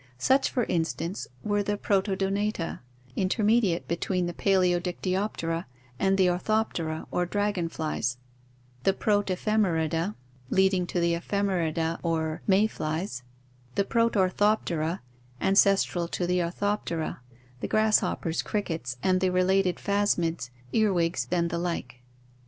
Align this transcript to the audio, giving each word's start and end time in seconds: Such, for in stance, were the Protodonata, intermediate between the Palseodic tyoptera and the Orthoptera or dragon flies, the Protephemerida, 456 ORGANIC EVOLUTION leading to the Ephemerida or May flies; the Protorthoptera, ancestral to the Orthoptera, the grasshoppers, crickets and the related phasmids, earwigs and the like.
Such, 0.17 0.49
for 0.49 0.63
in 0.63 0.83
stance, 0.83 1.27
were 1.43 1.61
the 1.61 1.77
Protodonata, 1.77 2.79
intermediate 3.15 3.87
between 3.87 4.25
the 4.25 4.33
Palseodic 4.33 4.99
tyoptera 4.99 5.67
and 5.99 6.17
the 6.17 6.25
Orthoptera 6.27 7.05
or 7.11 7.27
dragon 7.27 7.69
flies, 7.69 8.17
the 8.81 8.93
Protephemerida, 8.93 10.15
456 10.15 10.15
ORGANIC 10.15 10.23
EVOLUTION 10.25 10.55
leading 10.55 10.87
to 10.87 10.99
the 10.99 11.13
Ephemerida 11.13 11.99
or 12.01 12.41
May 12.47 12.65
flies; 12.65 13.21
the 13.75 13.83
Protorthoptera, 13.83 15.01
ancestral 15.39 16.07
to 16.07 16.25
the 16.25 16.39
Orthoptera, 16.41 17.19
the 17.59 17.67
grasshoppers, 17.67 18.41
crickets 18.41 18.97
and 19.03 19.21
the 19.21 19.29
related 19.29 19.75
phasmids, 19.75 20.49
earwigs 20.73 21.27
and 21.31 21.51
the 21.51 21.59
like. 21.59 22.01